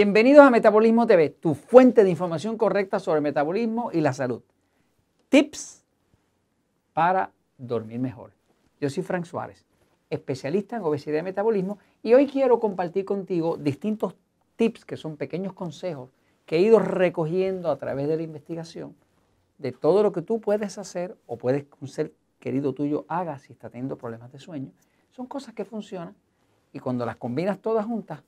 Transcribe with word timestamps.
Bienvenidos 0.00 0.46
a 0.46 0.50
Metabolismo 0.50 1.08
TV, 1.08 1.28
tu 1.30 1.56
fuente 1.56 2.04
de 2.04 2.10
información 2.10 2.56
correcta 2.56 3.00
sobre 3.00 3.20
metabolismo 3.20 3.90
y 3.92 4.00
la 4.00 4.12
salud. 4.12 4.42
Tips 5.28 5.82
para 6.92 7.32
dormir 7.56 7.98
mejor. 7.98 8.30
Yo 8.80 8.90
soy 8.90 9.02
Frank 9.02 9.24
Suárez, 9.24 9.66
especialista 10.08 10.76
en 10.76 10.82
obesidad 10.82 11.18
y 11.18 11.22
metabolismo, 11.24 11.80
y 12.00 12.14
hoy 12.14 12.28
quiero 12.28 12.60
compartir 12.60 13.04
contigo 13.04 13.56
distintos 13.56 14.14
tips 14.54 14.84
que 14.84 14.96
son 14.96 15.16
pequeños 15.16 15.52
consejos 15.52 16.10
que 16.46 16.58
he 16.58 16.60
ido 16.60 16.78
recogiendo 16.78 17.68
a 17.68 17.76
través 17.76 18.06
de 18.06 18.18
la 18.18 18.22
investigación 18.22 18.94
de 19.58 19.72
todo 19.72 20.04
lo 20.04 20.12
que 20.12 20.22
tú 20.22 20.40
puedes 20.40 20.78
hacer 20.78 21.16
o 21.26 21.38
puedes 21.38 21.64
un 21.80 21.88
ser 21.88 22.12
querido 22.38 22.72
tuyo 22.72 23.04
haga 23.08 23.40
si 23.40 23.52
está 23.52 23.68
teniendo 23.68 23.98
problemas 23.98 24.30
de 24.30 24.38
sueño. 24.38 24.70
Son 25.10 25.26
cosas 25.26 25.54
que 25.54 25.64
funcionan 25.64 26.14
y 26.72 26.78
cuando 26.78 27.04
las 27.04 27.16
combinas 27.16 27.58
todas 27.58 27.84
juntas, 27.84 28.22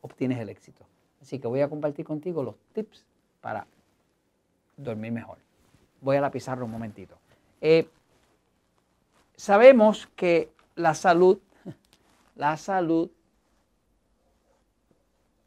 obtienes 0.00 0.38
el 0.38 0.48
éxito. 0.48 0.84
Así 1.20 1.38
que 1.38 1.48
voy 1.48 1.60
a 1.60 1.68
compartir 1.68 2.04
contigo 2.04 2.42
los 2.42 2.54
tips 2.72 3.04
para 3.40 3.66
dormir 4.76 5.12
mejor. 5.12 5.38
Voy 6.00 6.16
a 6.16 6.20
la 6.20 6.30
pizarra 6.30 6.64
un 6.64 6.70
momentito. 6.70 7.16
Eh, 7.60 7.88
sabemos 9.36 10.06
que 10.14 10.50
la 10.76 10.94
salud, 10.94 11.38
la 12.36 12.56
salud 12.56 13.10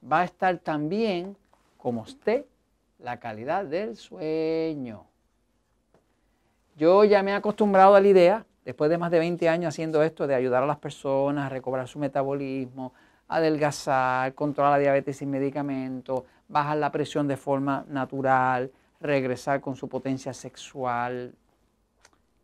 va 0.09 0.21
a 0.21 0.23
estar 0.25 0.57
también 0.57 1.37
como 1.77 2.03
esté 2.03 2.45
la 2.99 3.19
calidad 3.19 3.65
del 3.65 3.95
sueño. 3.95 5.05
Yo 6.75 7.03
ya 7.03 7.23
me 7.23 7.31
he 7.31 7.33
acostumbrado 7.33 7.95
a 7.95 8.01
la 8.01 8.07
idea, 8.07 8.45
después 8.65 8.89
de 8.89 8.97
más 8.97 9.11
de 9.11 9.19
20 9.19 9.49
años 9.49 9.69
haciendo 9.69 10.03
esto, 10.03 10.27
de 10.27 10.35
ayudar 10.35 10.63
a 10.63 10.67
las 10.67 10.77
personas 10.77 11.45
a 11.45 11.49
recobrar 11.49 11.87
su 11.87 11.99
metabolismo, 11.99 12.93
adelgazar, 13.31 14.33
controlar 14.35 14.73
la 14.73 14.79
diabetes 14.79 15.17
sin 15.17 15.31
medicamentos, 15.31 16.23
bajar 16.49 16.77
la 16.77 16.91
presión 16.91 17.29
de 17.29 17.37
forma 17.37 17.85
natural, 17.87 18.71
regresar 18.99 19.61
con 19.61 19.77
su 19.77 19.87
potencia 19.87 20.33
sexual, 20.33 21.33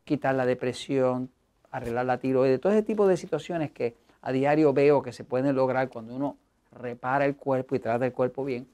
quitar 0.06 0.34
la 0.36 0.46
depresión, 0.46 1.30
arreglar 1.72 2.06
la 2.06 2.18
tiroides, 2.18 2.62
todo 2.62 2.72
ese 2.72 2.84
tipo 2.84 3.06
de 3.06 3.18
situaciones 3.18 3.72
que 3.72 3.96
a 4.22 4.32
diario 4.32 4.72
veo 4.72 5.02
que 5.02 5.12
se 5.12 5.26
pueden 5.26 5.54
lograr 5.58 5.90
cuando 5.90 6.16
uno 6.16 6.38
repara 6.72 7.26
el 7.26 7.36
cuerpo 7.36 7.76
y 7.76 7.80
trata 7.80 8.06
el 8.06 8.14
cuerpo 8.14 8.46
bien. 8.46 8.66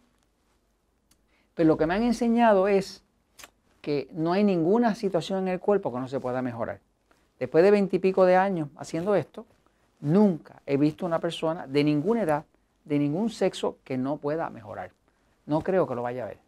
Pero 1.55 1.67
lo 1.67 1.77
que 1.77 1.87
me 1.87 1.95
han 1.95 2.03
enseñado 2.03 2.67
es 2.67 3.03
que 3.81 4.07
no 4.11 4.33
hay 4.33 4.43
ninguna 4.43 4.93
situación 4.93 5.47
en 5.47 5.47
el 5.47 5.59
cuerpo 5.59 5.91
que 5.91 5.99
no 5.99 6.07
se 6.07 6.19
pueda 6.19 6.43
mejorar. 6.43 6.79
Después 7.39 7.63
de 7.63 7.71
veintipico 7.71 8.25
de 8.25 8.35
años 8.35 8.69
haciendo 8.77 9.15
esto, 9.15 9.47
nunca 10.03 10.61
he 10.65 10.77
visto 10.77 11.05
una 11.05 11.19
persona 11.19 11.65
de 11.65 11.83
ninguna 11.83 12.23
edad, 12.23 12.45
de 12.83 12.99
ningún 12.99 13.29
sexo, 13.29 13.77
que 13.83 13.97
no 13.97 14.17
pueda 14.17 14.49
mejorar. 14.49 14.91
No 15.45 15.61
creo 15.61 15.87
que 15.87 15.95
lo 15.95 16.03
vaya 16.03 16.25
a 16.25 16.27
ver. 16.27 16.39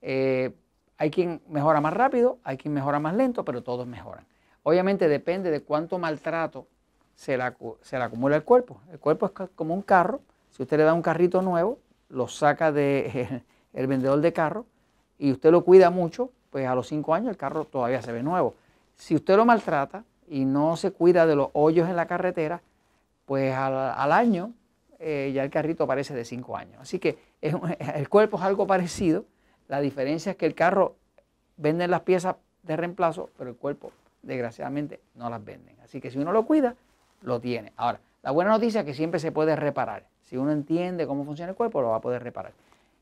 Eh, 0.00 0.52
hay 0.96 1.10
quien 1.10 1.42
mejora 1.48 1.80
más 1.80 1.92
rápido, 1.92 2.38
hay 2.44 2.56
quien 2.56 2.72
mejora 2.72 2.98
más 2.98 3.14
lento, 3.14 3.44
pero 3.44 3.62
todos 3.62 3.86
mejoran. 3.86 4.24
Obviamente 4.62 5.06
depende 5.08 5.50
de 5.50 5.60
cuánto 5.60 5.98
maltrato 5.98 6.66
se 7.14 7.36
le, 7.36 7.44
se 7.82 7.98
le 7.98 8.04
acumula 8.04 8.36
el 8.36 8.42
cuerpo. 8.42 8.80
El 8.90 8.98
cuerpo 8.98 9.26
es 9.26 9.50
como 9.54 9.74
un 9.74 9.82
carro. 9.82 10.22
Si 10.50 10.62
usted 10.62 10.78
le 10.78 10.84
da 10.84 10.94
un 10.94 11.02
carrito 11.02 11.42
nuevo, 11.42 11.78
lo 12.08 12.26
saca 12.26 12.72
de 12.72 13.42
el 13.74 13.86
vendedor 13.86 14.20
de 14.20 14.32
carro 14.32 14.64
y 15.18 15.30
usted 15.30 15.50
lo 15.50 15.62
cuida 15.62 15.90
mucho, 15.90 16.30
pues 16.50 16.66
a 16.66 16.74
los 16.74 16.88
cinco 16.88 17.12
años 17.12 17.28
el 17.28 17.36
carro 17.36 17.66
todavía 17.66 18.00
se 18.00 18.12
ve 18.12 18.22
nuevo. 18.22 18.54
Si 18.96 19.14
usted 19.14 19.36
lo 19.36 19.44
maltrata 19.44 20.04
y 20.26 20.46
no 20.46 20.76
se 20.76 20.90
cuida 20.90 21.26
de 21.26 21.36
los 21.36 21.48
hoyos 21.52 21.88
en 21.88 21.96
la 21.96 22.06
carretera, 22.06 22.62
pues 23.26 23.54
al, 23.54 24.12
año 24.12 24.52
eh, 24.98 25.32
ya 25.34 25.44
el 25.44 25.50
carrito 25.50 25.86
parece 25.86 26.14
de 26.14 26.24
cinco 26.24 26.56
años. 26.56 26.78
Así 26.80 26.98
que 26.98 27.18
el 27.40 28.08
cuerpo 28.08 28.36
es 28.36 28.42
algo 28.42 28.66
parecido. 28.66 29.24
La 29.68 29.80
diferencia 29.80 30.32
es 30.32 30.36
que 30.36 30.46
el 30.46 30.54
carro 30.54 30.96
vende 31.56 31.88
las 31.88 32.00
piezas 32.02 32.36
de 32.62 32.76
reemplazo, 32.76 33.30
pero 33.36 33.50
el 33.50 33.56
cuerpo 33.56 33.92
desgraciadamente 34.22 35.00
no 35.14 35.30
las 35.30 35.44
venden. 35.44 35.76
Así 35.82 36.00
que 36.00 36.10
si 36.10 36.18
uno 36.18 36.32
lo 36.32 36.44
cuida, 36.46 36.74
lo 37.22 37.40
tiene. 37.40 37.72
Ahora, 37.76 38.00
la 38.22 38.30
buena 38.30 38.50
noticia 38.50 38.80
es 38.80 38.86
que 38.86 38.94
siempre 38.94 39.20
se 39.20 39.32
puede 39.32 39.56
reparar. 39.56 40.06
Si 40.22 40.36
uno 40.36 40.52
entiende 40.52 41.06
cómo 41.06 41.24
funciona 41.24 41.50
el 41.50 41.56
cuerpo, 41.56 41.82
lo 41.82 41.90
va 41.90 41.96
a 41.96 42.00
poder 42.00 42.22
reparar. 42.22 42.52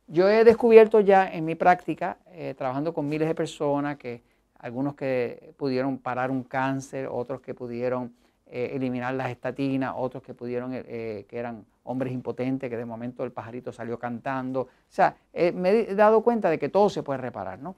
Yo 0.09 0.29
he 0.29 0.45
descubierto 0.45 1.01
ya 1.01 1.33
en 1.33 1.45
mi 1.45 1.55
práctica, 1.55 2.19
eh, 2.33 2.55
trabajando 2.57 2.93
con 2.93 3.09
miles 3.09 3.29
de 3.29 3.35
personas, 3.35 3.97
que 3.97 4.21
algunos 4.59 4.95
que 4.95 5.55
pudieron 5.57 5.99
parar 5.99 6.31
un 6.31 6.43
cáncer, 6.43 7.09
otros 7.11 7.41
que 7.41 7.55
pudieron 7.55 8.13
eh, 8.55 8.77
eliminar 8.77 9.15
las 9.15 9.31
estatinas, 9.31 9.95
otros 9.97 10.23
que 10.23 10.35
pudieron, 10.35 10.73
eh, 10.75 11.25
que 11.27 11.39
eran 11.39 11.65
hombres 11.85 12.13
impotentes, 12.13 12.69
que 12.69 12.77
de 12.77 12.85
momento 12.85 13.25
el 13.25 13.33
pajarito 13.33 13.73
salió 13.73 13.99
cantando. 13.99 14.61
O 14.61 14.69
sea, 14.89 15.17
me 15.33 15.71
he 15.71 15.95
dado 15.95 16.23
cuenta 16.23 16.51
de 16.51 16.59
que 16.59 16.69
todo 16.69 16.89
se 16.91 17.03
puede 17.03 17.19
reparar, 17.19 17.59
¿no? 17.59 17.75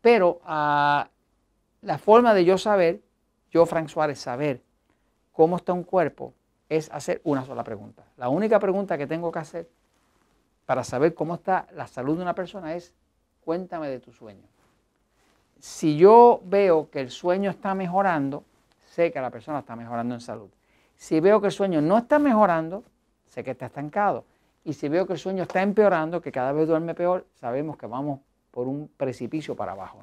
pero 0.00 0.40
ah, 0.44 1.08
la 1.80 1.98
forma 1.98 2.32
de 2.32 2.44
yo 2.44 2.58
saber, 2.58 3.02
yo 3.50 3.66
Frank 3.66 3.88
Suárez, 3.88 4.20
saber 4.20 4.62
cómo 5.32 5.56
está 5.56 5.72
un 5.72 5.82
cuerpo, 5.82 6.32
es 6.68 6.90
hacer 6.90 7.20
una 7.24 7.44
sola 7.44 7.64
pregunta. 7.64 8.04
La 8.16 8.28
única 8.28 8.58
pregunta 8.58 8.96
que 8.96 9.06
tengo 9.06 9.30
que 9.32 9.40
hacer 9.40 9.68
para 10.64 10.84
saber 10.84 11.14
cómo 11.14 11.34
está 11.34 11.66
la 11.74 11.86
salud 11.86 12.16
de 12.16 12.22
una 12.22 12.34
persona 12.34 12.74
es 12.74 12.94
cuéntame 13.44 13.88
de 13.88 14.00
tu 14.00 14.12
sueño. 14.12 14.46
Si 15.58 15.96
yo 15.96 16.40
veo 16.44 16.90
que 16.90 17.00
el 17.00 17.10
sueño 17.10 17.50
está 17.50 17.74
mejorando, 17.74 18.44
sé 18.92 19.10
que 19.10 19.20
la 19.20 19.30
persona 19.30 19.60
está 19.60 19.74
mejorando 19.74 20.14
en 20.14 20.20
salud. 20.20 20.50
Si 20.96 21.18
veo 21.20 21.40
que 21.40 21.46
el 21.46 21.52
sueño 21.52 21.80
no 21.80 21.96
está 21.96 22.18
mejorando, 22.18 22.84
sé 23.24 23.42
que 23.42 23.52
está 23.52 23.66
estancado. 23.66 24.24
Y 24.64 24.74
si 24.74 24.88
veo 24.88 25.06
que 25.06 25.14
el 25.14 25.18
sueño 25.18 25.44
está 25.44 25.62
empeorando, 25.62 26.20
que 26.20 26.30
cada 26.30 26.52
vez 26.52 26.68
duerme 26.68 26.94
peor, 26.94 27.26
sabemos 27.40 27.76
que 27.76 27.86
vamos 27.86 28.20
por 28.50 28.68
un 28.68 28.90
precipicio 28.96 29.56
para 29.56 29.72
abajo. 29.72 29.98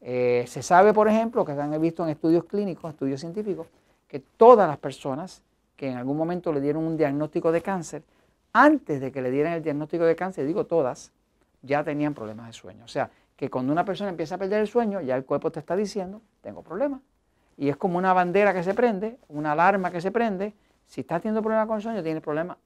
Eh, 0.00 0.44
se 0.48 0.62
sabe, 0.62 0.92
por 0.92 1.08
ejemplo, 1.08 1.44
que 1.44 1.54
se 1.54 1.60
han 1.60 1.80
visto 1.80 2.02
en 2.02 2.10
estudios 2.10 2.44
clínicos, 2.44 2.90
estudios 2.90 3.20
científicos, 3.20 3.68
que 4.08 4.18
todas 4.18 4.68
las 4.68 4.78
personas 4.78 5.42
que 5.76 5.88
en 5.88 5.96
algún 5.96 6.16
momento 6.16 6.52
le 6.52 6.60
dieron 6.60 6.84
un 6.84 6.96
diagnóstico 6.96 7.52
de 7.52 7.62
cáncer 7.62 8.02
antes 8.52 9.00
de 9.00 9.12
que 9.12 9.22
le 9.22 9.30
dieran 9.30 9.52
el 9.52 9.62
diagnóstico 9.62 10.04
de 10.04 10.16
cáncer, 10.16 10.46
digo 10.46 10.66
todas, 10.66 11.12
ya 11.62 11.82
tenían 11.84 12.14
problemas 12.14 12.48
de 12.48 12.52
sueño. 12.52 12.84
O 12.84 12.88
sea, 12.88 13.10
que 13.36 13.48
cuando 13.48 13.72
una 13.72 13.84
persona 13.84 14.10
empieza 14.10 14.34
a 14.34 14.38
perder 14.38 14.60
el 14.60 14.68
sueño, 14.68 15.00
ya 15.00 15.16
el 15.16 15.24
cuerpo 15.24 15.50
te 15.50 15.60
está 15.60 15.74
diciendo, 15.76 16.20
tengo 16.40 16.62
problemas. 16.62 17.00
Y 17.56 17.68
es 17.68 17.76
como 17.76 17.98
una 17.98 18.12
bandera 18.12 18.52
que 18.52 18.62
se 18.62 18.74
prende, 18.74 19.18
una 19.28 19.52
alarma 19.52 19.90
que 19.90 20.00
se 20.00 20.10
prende. 20.10 20.54
Si 20.86 21.02
estás 21.02 21.22
teniendo 21.22 21.42
problemas 21.42 21.66
con 21.66 21.76
el 21.76 21.82
sueño, 21.82 22.02
tienes 22.02 22.22
problemas 22.22 22.56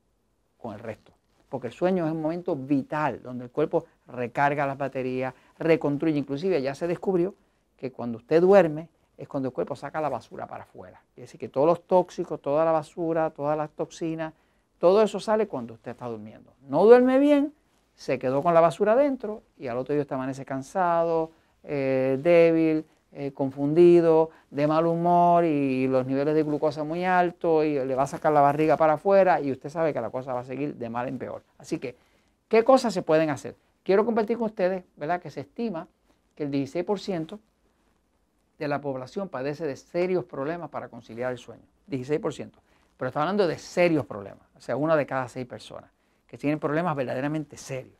con 0.57 0.75
el 0.75 0.81
resto. 0.81 1.13
Porque 1.49 1.69
el 1.69 1.73
sueño 1.73 2.07
es 2.07 2.13
un 2.13 2.21
momento 2.21 2.57
vital, 2.57 3.23
donde 3.23 3.45
el 3.45 3.51
cuerpo 3.51 3.87
recarga 4.07 4.67
las 4.67 4.77
baterías, 4.77 5.35
reconstruye. 5.59 6.19
Inclusive 6.19 6.61
ya 6.61 6.75
se 6.75 6.87
descubrió 6.87 7.35
que 7.77 7.93
cuando 7.93 8.19
usted 8.19 8.41
duerme 8.41 8.89
es 9.17 9.27
cuando 9.29 9.49
el 9.49 9.53
cuerpo 9.53 9.75
saca 9.75 10.01
la 10.01 10.09
basura 10.09 10.47
para 10.47 10.65
afuera. 10.65 11.03
Es 11.17 11.23
decir, 11.23 11.41
que 11.41 11.49
todos 11.49 11.67
los 11.67 11.83
tóxicos, 11.87 12.41
toda 12.41 12.65
la 12.65 12.73
basura, 12.73 13.31
todas 13.31 13.57
las 13.57 13.71
toxinas, 13.71 14.33
todo 14.79 15.03
eso 15.03 15.19
sale 15.19 15.49
cuando 15.49 15.75
usted 15.75 15.91
está 15.91 16.07
durmiendo. 16.07 16.53
No 16.69 16.85
duerme 16.85 17.19
bien, 17.19 17.53
se 17.95 18.19
quedó 18.19 18.43
con 18.43 18.55
la 18.55 18.61
basura 18.61 18.93
adentro 18.93 19.43
y 19.59 19.67
al 19.67 19.77
otro 19.77 19.93
día 19.93 20.03
usted 20.03 20.15
amanece 20.15 20.45
cansado, 20.45 21.33
eh, 21.65 22.19
débil, 22.23 22.87
eh, 23.19 23.33
confundido, 23.33 24.31
de 24.51 24.67
mal 24.67 24.87
humor 24.87 25.45
y 25.45 25.87
los 25.89 26.07
niveles 26.07 26.35
de 26.35 26.43
glucosa 26.43 26.85
muy 26.85 27.05
altos 27.05 27.65
y 27.65 27.75
le 27.75 27.95
va 27.95 28.05
a 28.05 28.07
sacar 28.07 28.33
la 28.33 28.41
barriga 28.41 28.77
para 28.77 28.95
afuera 28.95 29.41
y 29.41 29.53
usted 29.53 29.69
sabe 29.69 29.93
que 29.93 30.01
la 30.01 30.11
cosa 30.11 30.33
va 30.33 30.41
a 30.41 30.45
seguir 30.45 30.77
de 30.77 30.89
mal 30.89 31.09
en 31.09 31.19
peor. 31.19 31.43
Así 31.59 31.79
que, 31.79 31.97
¿qué 32.49 32.65
cosas 32.65 32.95
se 32.95 33.03
pueden 33.03 33.31
hacer? 33.31 33.57
Quiero 33.83 34.05
compartir 34.05 34.39
con 34.39 34.47
ustedes, 34.47 34.85
¿verdad? 34.97 35.21
Que 35.21 35.31
se 35.31 35.41
estima 35.41 35.89
que 36.35 36.45
el 36.45 36.51
16% 36.51 37.39
de 38.59 38.69
la 38.69 38.81
población 38.81 39.29
padece 39.29 39.67
de 39.67 39.77
serios 39.77 40.25
problemas 40.25 40.71
para 40.71 40.89
conciliar 40.89 41.33
el 41.33 41.39
sueño. 41.39 41.65
16% 41.91 42.53
pero 42.99 43.09
está 43.09 43.21
hablando 43.21 43.47
de 43.47 43.59
serios 43.59 44.05
problemas, 44.05 44.43
o 44.57 44.61
sea, 44.61 44.77
una 44.77 44.97
de 44.97 45.07
cada 45.07 45.29
seis 45.29 45.47
personas 45.47 45.91
que 46.27 46.37
tienen 46.37 46.59
problemas 46.59 46.95
verdaderamente 46.95 47.57
serios. 47.57 47.97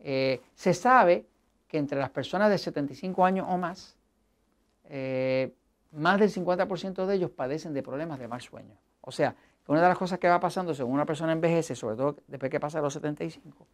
Eh, 0.00 0.42
se 0.54 0.74
sabe 0.74 1.24
que 1.68 1.78
entre 1.78 1.98
las 1.98 2.10
personas 2.10 2.50
de 2.50 2.58
75 2.58 3.24
años 3.24 3.46
o 3.48 3.56
más, 3.56 3.96
eh, 4.90 5.54
más 5.92 6.18
del 6.18 6.30
50% 6.30 7.06
de 7.06 7.14
ellos 7.14 7.30
padecen 7.30 7.72
de 7.72 7.82
problemas 7.82 8.18
de 8.18 8.28
mal 8.28 8.40
sueño. 8.40 8.74
O 9.00 9.12
sea, 9.12 9.34
una 9.66 9.80
de 9.80 9.88
las 9.88 9.96
cosas 9.96 10.18
que 10.18 10.28
va 10.28 10.40
pasando 10.40 10.74
según 10.74 10.94
una 10.94 11.06
persona 11.06 11.32
envejece, 11.32 11.74
sobre 11.76 11.96
todo 11.96 12.16
después 12.26 12.50
que 12.50 12.58
pasa 12.58 12.80
a 12.80 12.82
los 12.82 12.92
75, 12.92 13.66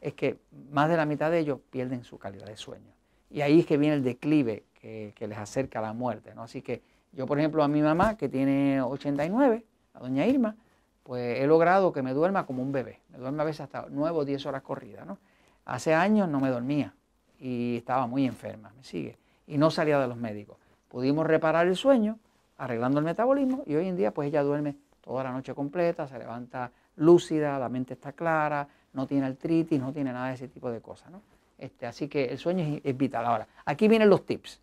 es 0.00 0.14
que 0.14 0.38
más 0.70 0.88
de 0.88 0.96
la 0.96 1.04
mitad 1.04 1.30
de 1.30 1.38
ellos 1.38 1.60
pierden 1.70 2.02
su 2.02 2.18
calidad 2.18 2.46
de 2.46 2.56
sueño. 2.56 2.92
Y 3.30 3.42
ahí 3.42 3.60
es 3.60 3.66
que 3.66 3.76
viene 3.76 3.96
el 3.96 4.02
declive 4.02 4.64
que, 4.74 5.12
que 5.14 5.28
les 5.28 5.38
acerca 5.38 5.80
a 5.80 5.82
la 5.82 5.92
muerte. 5.92 6.34
¿no? 6.34 6.42
Así 6.42 6.62
que 6.62 6.82
yo, 7.12 7.26
por 7.26 7.38
ejemplo, 7.38 7.62
a 7.62 7.68
mi 7.68 7.82
mamá, 7.82 8.16
que 8.16 8.28
tiene 8.28 8.80
89, 8.80 9.64
a 9.94 10.00
doña 10.00 10.26
Irma, 10.26 10.56
pues 11.02 11.40
he 11.40 11.46
logrado 11.46 11.92
que 11.92 12.02
me 12.02 12.14
duerma 12.14 12.46
como 12.46 12.62
un 12.62 12.72
bebé. 12.72 13.00
Me 13.10 13.18
duerme 13.18 13.42
a 13.42 13.44
veces 13.44 13.60
hasta 13.60 13.86
9 13.90 14.18
o 14.18 14.24
10 14.24 14.46
horas 14.46 14.62
corridas. 14.62 15.06
¿no? 15.06 15.18
Hace 15.66 15.94
años 15.94 16.28
no 16.28 16.40
me 16.40 16.48
dormía 16.48 16.94
y 17.38 17.76
estaba 17.76 18.06
muy 18.06 18.24
enferma, 18.24 18.72
me 18.76 18.84
sigue, 18.84 19.18
y 19.46 19.58
no 19.58 19.70
salía 19.70 19.98
de 19.98 20.08
los 20.08 20.16
médicos. 20.16 20.56
Pudimos 20.88 21.26
reparar 21.26 21.66
el 21.66 21.76
sueño 21.76 22.18
arreglando 22.58 22.98
el 22.98 23.04
metabolismo 23.04 23.62
y 23.66 23.74
hoy 23.74 23.88
en 23.88 23.96
día 23.96 24.12
pues 24.12 24.28
ella 24.28 24.42
duerme 24.42 24.76
toda 25.00 25.24
la 25.24 25.32
noche 25.32 25.54
completa, 25.54 26.06
se 26.06 26.18
levanta 26.18 26.70
lúcida, 26.96 27.58
la 27.58 27.68
mente 27.68 27.94
está 27.94 28.12
clara, 28.12 28.66
no 28.92 29.06
tiene 29.06 29.26
artritis, 29.26 29.80
no 29.80 29.92
tiene 29.92 30.12
nada 30.12 30.28
de 30.28 30.34
ese 30.34 30.48
tipo 30.48 30.70
de 30.70 30.80
cosas. 30.80 31.10
¿no? 31.10 31.20
Este, 31.58 31.86
así 31.86 32.08
que 32.08 32.26
el 32.26 32.38
sueño 32.38 32.80
es, 32.82 32.96
vital. 32.96 33.24
Ahora, 33.26 33.46
aquí 33.64 33.88
vienen 33.88 34.08
los 34.08 34.24
tips. 34.24 34.60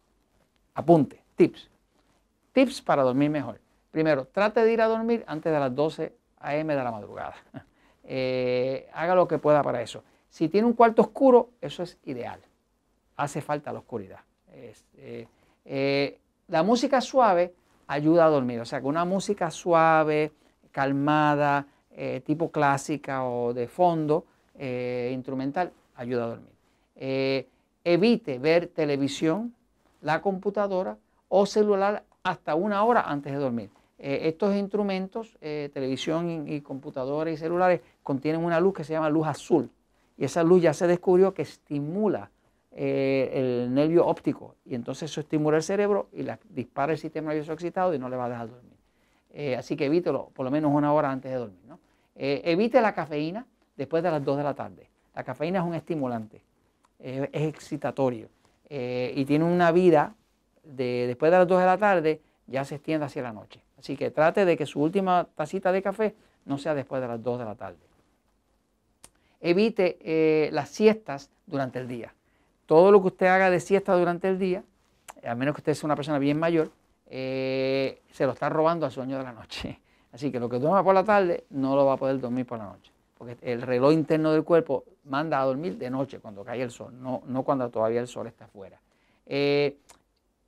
Apunte, 0.74 1.22
tips. 1.36 1.70
Tips 2.54 2.82
para 2.82 3.04
dormir 3.04 3.30
mejor. 3.30 3.60
Primero, 3.92 4.26
trate 4.26 4.64
de 4.64 4.72
ir 4.72 4.82
a 4.82 4.88
dormir 4.88 5.24
antes 5.28 5.52
de 5.52 5.60
las 5.60 5.76
12 5.76 6.14
a.m. 6.40 6.76
de 6.76 6.84
la 6.84 6.92
madrugada. 6.92 7.36
Eh, 8.14 8.90
haga 8.94 9.14
lo 9.14 9.28
que 9.28 9.38
pueda 9.38 9.62
para 9.62 9.82
eso. 9.82 10.04
Si 10.28 10.50
tiene 10.50 10.68
un 10.68 10.74
cuarto 10.74 11.04
oscuro, 11.04 11.52
eso 11.62 11.84
es 11.84 11.98
ideal. 12.04 12.42
Hace 13.16 13.42
falta 13.42 13.72
la 13.72 13.80
oscuridad. 13.80 14.20
Eh, 14.98 15.28
eh, 15.66 16.20
la 16.48 16.64
música 16.64 17.02
suave 17.02 17.54
ayuda 17.88 18.26
a 18.26 18.30
dormir. 18.30 18.60
O 18.60 18.66
sea, 18.66 18.82
que 18.82 18.88
una 18.88 19.06
música 19.06 19.52
suave, 19.52 20.32
calmada, 20.72 21.68
tipo 22.26 22.50
clásica 22.50 23.26
o 23.26 23.54
de 23.54 23.68
fondo, 23.68 24.26
instrumental, 24.58 25.72
ayuda 25.96 26.24
a 26.24 26.28
dormir. 26.28 27.48
evite 27.84 28.40
ver 28.40 28.68
televisión, 28.68 29.54
la 30.02 30.22
computadora 30.22 30.98
o 31.28 31.46
celular 31.46 32.04
hasta 32.24 32.56
una 32.56 32.84
hora 32.84 33.02
antes 33.02 33.34
de 33.34 33.40
dormir. 33.40 33.70
Eh, 34.04 34.28
estos 34.30 34.56
instrumentos, 34.56 35.38
eh, 35.42 35.70
televisión 35.74 36.48
y, 36.48 36.62
computadores 36.62 37.36
y 37.36 37.38
celulares, 37.38 37.82
contienen 38.02 38.44
una 38.44 38.60
luz 38.60 38.74
que 38.74 38.84
se 38.84 38.94
llama 38.94 39.12
luz 39.12 39.28
azul. 39.28 39.70
Y 40.18 40.26
esa 40.26 40.44
luz 40.44 40.64
ya 40.64 40.74
se 40.74 40.88
descubrió 40.88 41.36
que 41.36 41.44
estimula 41.44 42.32
eh, 42.72 43.30
el 43.34 43.74
nervio 43.74 44.06
óptico. 44.06 44.56
Y 44.66 44.76
entonces 44.76 45.12
eso 45.12 45.22
estimula 45.22 45.58
el 45.58 45.64
cerebro 45.64 46.10
y 46.14 46.24
la, 46.24 46.40
dispara 46.50 46.94
el 46.94 46.98
sistema 46.98 47.30
nervioso 47.30 47.54
excitado 47.54 47.94
y 47.94 48.00
no 48.00 48.10
le 48.10 48.16
va 48.18 48.26
a 48.26 48.30
dejar 48.30 48.50
dormir. 48.50 49.58
así 49.58 49.76
que 49.76 49.86
evítelo 49.86 50.30
por 50.34 50.46
lo 50.46 50.52
menos 50.52 50.72
una 50.74 50.94
hora 50.94 51.12
antes 51.12 51.32
de 51.32 51.38
dormir. 51.38 51.60
evite 52.16 52.82
la 52.82 52.94
cafeína 52.94 53.46
después 53.76 54.04
de 54.04 54.12
las 54.12 54.24
2 54.24 54.38
de 54.38 54.44
la 54.44 54.54
tarde. 54.54 54.90
La 55.16 55.24
cafeína 55.24 55.60
es 55.60 55.66
un 55.66 55.76
estimulante, 55.76 56.42
es 57.00 57.30
excitatorio 57.34 58.30
y 58.70 59.26
tiene 59.26 59.44
una 59.46 59.72
vida 59.72 60.16
de 60.64 61.06
después 61.08 61.32
de 61.32 61.38
las 61.38 61.48
2 61.48 61.60
de 61.60 61.66
la 61.66 61.78
tarde 61.78 62.22
ya 62.48 62.66
se 62.66 62.76
extiende 62.76 63.06
hacia 63.06 63.24
la 63.24 63.34
noche. 63.34 63.62
Así 63.78 63.98
que 63.98 64.12
trate 64.12 64.46
de 64.46 64.58
que 64.58 64.66
su 64.66 64.82
última 64.82 65.28
tacita 65.36 65.72
de 65.72 65.82
café 65.82 66.16
no 66.46 66.58
sea 66.58 66.76
después 66.76 67.02
de 67.02 67.08
las 67.08 67.24
2 67.24 67.40
de 67.40 67.46
la 67.46 67.56
tarde. 67.56 67.80
Evite 69.40 69.98
eh, 70.02 70.50
las 70.52 70.70
siestas 70.70 71.32
durante 71.48 71.80
el 71.80 71.88
día. 71.88 72.14
Todo 72.72 72.90
lo 72.90 73.02
que 73.02 73.08
usted 73.08 73.26
haga 73.26 73.50
de 73.50 73.60
siesta 73.60 73.94
durante 73.98 74.30
el 74.30 74.40
día, 74.40 74.64
a 75.28 75.36
menos 75.36 75.54
que 75.54 75.60
usted 75.60 75.74
sea 75.74 75.88
una 75.88 75.96
persona 75.98 76.20
bien 76.20 76.40
mayor, 76.40 76.72
eh, 77.08 78.02
se 78.14 78.26
lo 78.26 78.32
está 78.32 78.48
robando 78.48 78.86
al 78.86 78.94
sueño 78.94 79.18
de 79.18 79.26
la 79.26 79.34
noche. 79.34 79.82
Así 80.14 80.32
que 80.32 80.40
lo 80.40 80.48
que 80.48 80.58
duerma 80.58 80.82
por 80.82 80.96
la 80.96 81.04
tarde 81.04 81.44
no 81.50 81.76
lo 81.76 81.86
va 81.86 81.96
a 81.96 81.98
poder 81.98 82.22
dormir 82.22 82.46
por 82.46 82.60
la 82.60 82.68
noche. 82.68 82.94
Porque 83.18 83.36
el 83.42 83.62
reloj 83.62 83.92
interno 83.92 84.32
del 84.32 84.46
cuerpo 84.46 84.86
manda 85.04 85.42
a 85.42 85.44
dormir 85.44 85.78
de 85.78 85.90
noche 85.90 86.20
cuando 86.20 86.46
cae 86.46 86.62
el 86.62 86.72
sol, 86.72 86.94
no, 86.98 87.24
no 87.26 87.44
cuando 87.44 87.70
todavía 87.70 88.00
el 88.00 88.08
sol 88.08 88.28
está 88.28 88.46
afuera. 88.46 88.80
Eh, 89.26 89.76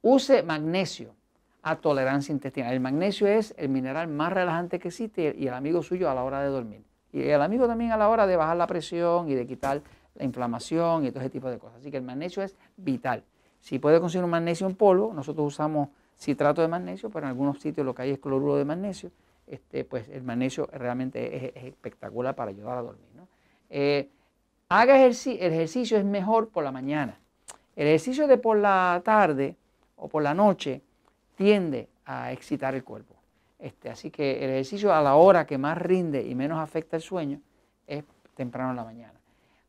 use 0.02 0.44
magnesio 0.44 1.14
a 1.62 1.76
tolerancia 1.76 2.32
intestinal. 2.32 2.72
El 2.72 2.80
magnesio 2.80 3.28
es 3.28 3.54
el 3.58 3.68
mineral 3.68 4.08
más 4.08 4.32
relajante 4.32 4.80
que 4.80 4.88
existe 4.88 5.36
y 5.38 5.48
el 5.48 5.54
amigo 5.54 5.84
suyo 5.84 6.10
a 6.10 6.16
la 6.16 6.24
hora 6.24 6.42
de 6.42 6.48
dormir. 6.48 6.84
Y 7.12 7.24
el 7.24 7.42
amigo 7.42 7.68
también 7.68 7.92
a 7.92 7.98
la 7.98 8.08
hora 8.08 8.26
de 8.26 8.38
bajar 8.38 8.56
la 8.56 8.66
presión 8.66 9.28
y 9.28 9.36
de 9.36 9.46
quitar 9.46 9.82
la 10.16 10.24
inflamación 10.24 11.06
y 11.06 11.12
todo 11.12 11.22
ese 11.22 11.30
tipo 11.30 11.50
de 11.50 11.58
cosas. 11.58 11.80
Así 11.80 11.92
que 11.92 11.98
el 11.98 12.04
magnesio 12.04 12.44
es 12.44 12.56
vital. 12.78 13.24
Si 13.60 13.80
puede 13.80 14.00
conseguir 14.00 14.26
un 14.26 14.32
magnesio 14.32 14.68
en 14.68 14.76
polvo, 14.76 15.14
nosotros 15.14 15.48
usamos 15.48 15.90
citrato 16.18 16.62
de 16.62 16.68
magnesio, 16.68 17.10
pero 17.10 17.26
en 17.26 17.30
algunos 17.30 17.60
sitios 17.60 17.86
lo 17.86 17.96
que 17.96 18.04
hay 18.04 18.12
es 18.12 18.20
cloruro 18.20 18.56
de 18.56 18.66
magnesio, 18.66 19.12
este, 19.48 19.84
pues 19.86 20.08
el 20.10 20.24
magnesio 20.24 20.68
realmente 20.72 21.58
es, 21.58 21.66
espectacular 21.66 22.36
para 22.36 22.52
ayudar 22.52 22.78
a 22.78 22.82
dormir. 22.82 23.08
Eh, 23.70 24.10
haga 24.70 24.96
ejercicio, 24.98 25.46
el 25.46 25.54
ejercicio 25.54 25.98
es 25.98 26.06
mejor 26.06 26.50
por 26.50 26.64
la 26.64 26.72
mañana. 26.72 27.18
El 27.76 27.88
ejercicio 27.88 28.28
de 28.28 28.38
por 28.38 28.58
la 28.58 29.02
tarde 29.04 29.56
o 29.96 30.08
por 30.08 30.22
la 30.22 30.34
noche 30.34 30.82
tiende 31.36 31.90
a 32.06 32.32
excitar 32.32 32.76
el 32.76 32.84
cuerpo. 32.84 33.16
Este, 33.58 33.90
así 33.90 34.12
que 34.12 34.44
el 34.44 34.52
ejercicio 34.52 34.94
a 34.94 35.02
la 35.02 35.16
hora 35.16 35.48
que 35.48 35.58
más 35.58 35.78
rinde 35.78 36.22
y 36.22 36.36
menos 36.36 36.60
afecta 36.60 36.98
el 36.98 37.02
sueño 37.02 37.42
es 37.88 38.04
temprano 38.36 38.72
en 38.72 38.76
la 38.76 38.84
mañana. 38.84 39.23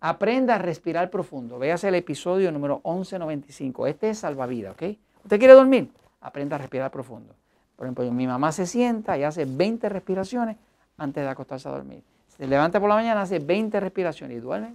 Aprenda 0.06 0.56
a 0.56 0.58
respirar 0.58 1.08
profundo. 1.08 1.58
Véase 1.58 1.88
el 1.88 1.94
episodio 1.94 2.52
número 2.52 2.82
1195. 2.84 3.86
Este 3.86 4.10
es 4.10 4.18
salvavidas, 4.18 4.74
¿ok? 4.74 4.82
¿Usted 5.22 5.38
quiere 5.38 5.54
dormir? 5.54 5.90
Aprenda 6.20 6.56
a 6.56 6.58
respirar 6.58 6.90
profundo. 6.90 7.34
Por 7.74 7.86
ejemplo, 7.86 8.12
mi 8.12 8.26
mamá 8.26 8.52
se 8.52 8.66
sienta 8.66 9.16
y 9.16 9.22
hace 9.22 9.46
20 9.46 9.88
respiraciones 9.88 10.58
antes 10.98 11.24
de 11.24 11.30
acostarse 11.30 11.70
a 11.70 11.72
dormir. 11.72 12.02
Se 12.36 12.46
levanta 12.46 12.80
por 12.80 12.90
la 12.90 12.96
mañana, 12.96 13.22
hace 13.22 13.38
20 13.38 13.80
respiraciones 13.80 14.36
y 14.36 14.40
duerme. 14.40 14.74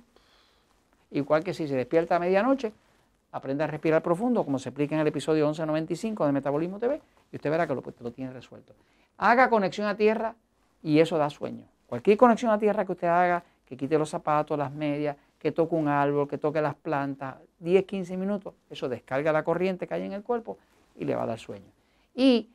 Igual 1.12 1.44
que 1.44 1.54
si 1.54 1.68
se 1.68 1.76
despierta 1.76 2.16
a 2.16 2.20
medianoche, 2.20 2.74
aprenda 3.32 3.66
a 3.66 3.68
respirar 3.68 4.02
profundo, 4.02 4.44
como 4.44 4.58
se 4.58 4.70
explica 4.70 4.96
en 4.96 5.02
el 5.02 5.08
episodio 5.08 5.46
1195 5.46 6.26
de 6.26 6.32
Metabolismo 6.32 6.80
TV, 6.80 7.04
y 7.32 7.36
usted 7.36 7.52
verá 7.52 7.68
que 7.68 7.76
lo, 7.76 7.84
lo 8.00 8.12
tiene 8.12 8.34
resuelto. 8.34 8.74
Haga 9.20 9.48
conexión 9.52 9.86
a 9.86 9.96
tierra 9.96 10.34
y 10.82 11.00
eso 11.00 11.20
da 11.20 11.30
sueño. 11.30 11.66
Cualquier 11.86 12.18
conexión 12.18 12.52
a 12.52 12.58
tierra 12.58 12.84
que 12.84 12.94
usted 12.94 13.08
haga, 13.08 13.44
que 13.70 13.78
quite 13.78 13.98
los 14.00 14.10
zapatos, 14.10 14.58
las 14.58 14.72
medias, 14.72 15.16
que 15.38 15.52
toque 15.52 15.76
un 15.76 15.88
árbol, 15.88 16.28
que 16.28 16.40
toque 16.40 16.60
las 16.60 16.76
plantas, 16.76 17.36
10, 17.60 17.86
15 17.86 18.18
minutos, 18.18 18.56
eso 18.70 18.90
descarga 18.90 19.32
la 19.32 19.44
corriente 19.44 19.88
que 19.88 19.94
hay 19.94 20.04
en 20.04 20.14
el 20.14 20.24
cuerpo 20.24 20.58
y 20.98 21.06
le 21.06 21.16
va 21.16 21.24
a 21.24 21.28
dar 21.28 21.40
sueño. 21.40 21.72
Y 22.16 22.50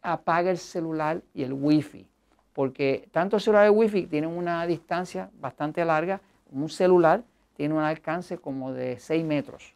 apaga 0.00 0.50
el 0.50 0.58
celular 0.58 1.20
y 1.34 1.42
el 1.42 1.52
wifi, 1.52 2.08
porque 2.52 3.08
tanto 3.10 3.36
el 3.36 3.42
celular 3.42 3.66
y 3.66 3.72
el 3.72 3.76
wifi 3.76 4.06
tienen 4.06 4.30
una 4.30 4.64
distancia 4.66 5.28
bastante 5.40 5.84
larga, 5.84 6.20
un 6.52 6.68
celular 6.68 7.24
tiene 7.56 7.74
un 7.74 7.80
alcance 7.82 8.38
como 8.38 8.72
de 8.72 8.98
6 9.00 9.24
metros 9.24 9.74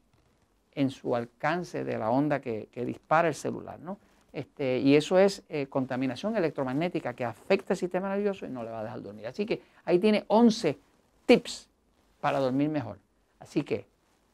en 0.75 0.91
su 0.91 1.17
alcance 1.17 1.83
de 1.83 1.99
la 1.99 2.11
onda 2.11 2.41
que, 2.41 2.69
dispara 2.87 3.27
el 3.27 3.35
celular. 3.35 3.81
¿no? 3.81 3.99
Este, 4.33 4.79
y 4.79 4.95
eso 4.95 5.19
es 5.19 5.43
eh, 5.49 5.67
contaminación 5.69 6.37
electromagnética 6.37 7.15
que 7.15 7.25
afecta 7.25 7.73
el 7.73 7.79
sistema 7.79 8.11
nervioso 8.11 8.47
y 8.47 8.51
no 8.51 8.63
le 8.63 8.71
va 8.71 8.81
a 8.81 8.85
dejar 8.85 9.03
dormir. 9.03 9.27
Así 9.27 9.47
que 9.47 9.63
ahí 9.85 9.99
tiene 9.99 10.25
11 10.29 10.79
tips 11.27 11.69
para 12.21 12.39
dormir 12.39 12.69
mejor. 12.69 12.99
Así 13.39 13.63
que 13.63 13.87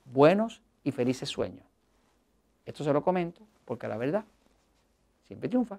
buenos 0.04 0.62
y 0.82 0.90
felices 0.90 1.28
sueños. 1.28 1.64
Esto 2.66 2.82
se 2.84 2.92
lo 2.92 3.02
comento 3.02 3.42
porque 3.64 3.88
la 3.88 3.96
verdad 3.96 4.24
siempre 5.26 5.48
triunfa. 5.48 5.78